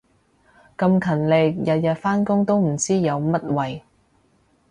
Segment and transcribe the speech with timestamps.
[0.79, 3.81] 咁勤力日日返工都唔知有乜謂